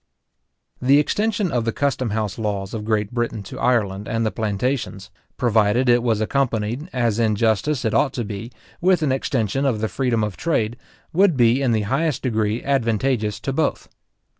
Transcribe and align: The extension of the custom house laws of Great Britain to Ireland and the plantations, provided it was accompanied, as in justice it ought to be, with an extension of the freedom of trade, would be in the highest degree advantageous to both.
The 0.81 0.97
extension 0.97 1.51
of 1.51 1.63
the 1.63 1.71
custom 1.71 2.09
house 2.09 2.39
laws 2.39 2.73
of 2.73 2.83
Great 2.83 3.11
Britain 3.11 3.43
to 3.43 3.59
Ireland 3.59 4.07
and 4.07 4.25
the 4.25 4.31
plantations, 4.31 5.11
provided 5.37 5.87
it 5.89 6.01
was 6.01 6.19
accompanied, 6.19 6.89
as 6.91 7.19
in 7.19 7.35
justice 7.35 7.85
it 7.85 7.93
ought 7.93 8.13
to 8.13 8.23
be, 8.25 8.51
with 8.81 9.03
an 9.03 9.11
extension 9.11 9.63
of 9.63 9.79
the 9.79 9.87
freedom 9.87 10.23
of 10.23 10.35
trade, 10.37 10.75
would 11.13 11.37
be 11.37 11.61
in 11.61 11.71
the 11.71 11.83
highest 11.83 12.23
degree 12.23 12.63
advantageous 12.63 13.39
to 13.41 13.53
both. 13.53 13.89